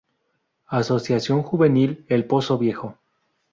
Asociación 0.69 1.43
Juvenil 1.43 2.07
"El 2.09 2.25
pozo 2.25 2.57
viejo" 2.57 2.97